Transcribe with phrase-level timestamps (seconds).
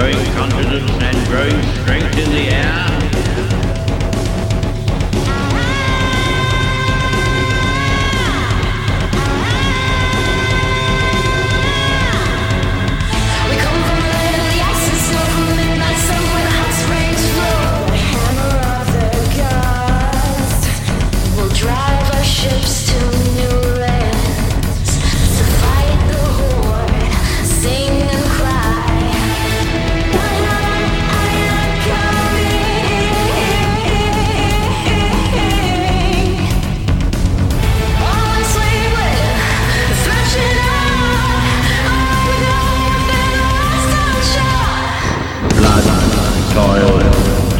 [0.00, 3.29] growing confidence and growing strength in the air.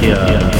[0.03, 0.31] Yeah.
[0.49, 0.60] yeah.